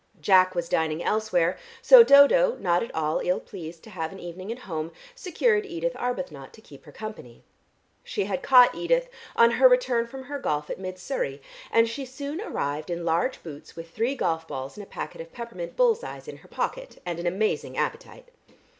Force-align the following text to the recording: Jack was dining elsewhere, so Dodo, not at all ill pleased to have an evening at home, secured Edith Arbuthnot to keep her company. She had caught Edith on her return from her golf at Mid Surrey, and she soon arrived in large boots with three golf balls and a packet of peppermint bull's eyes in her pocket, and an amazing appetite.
Jack 0.19 0.55
was 0.55 0.67
dining 0.67 1.03
elsewhere, 1.03 1.59
so 1.79 2.01
Dodo, 2.01 2.55
not 2.55 2.81
at 2.81 2.95
all 2.95 3.19
ill 3.23 3.39
pleased 3.39 3.83
to 3.83 3.91
have 3.91 4.11
an 4.11 4.17
evening 4.19 4.51
at 4.51 4.57
home, 4.65 4.91
secured 5.13 5.63
Edith 5.63 5.95
Arbuthnot 5.95 6.53
to 6.53 6.59
keep 6.61 6.85
her 6.85 6.91
company. 6.91 7.43
She 8.03 8.25
had 8.25 8.41
caught 8.41 8.73
Edith 8.73 9.09
on 9.35 9.51
her 9.51 9.67
return 9.69 10.07
from 10.07 10.23
her 10.23 10.39
golf 10.39 10.71
at 10.71 10.79
Mid 10.79 10.97
Surrey, 10.97 11.39
and 11.69 11.87
she 11.87 12.03
soon 12.07 12.41
arrived 12.41 12.89
in 12.89 13.05
large 13.05 13.43
boots 13.43 13.75
with 13.75 13.91
three 13.91 14.15
golf 14.15 14.47
balls 14.47 14.75
and 14.75 14.83
a 14.83 14.89
packet 14.89 15.21
of 15.21 15.31
peppermint 15.33 15.75
bull's 15.75 16.03
eyes 16.03 16.27
in 16.27 16.37
her 16.37 16.47
pocket, 16.47 16.99
and 17.05 17.19
an 17.19 17.27
amazing 17.27 17.77
appetite. 17.77 18.29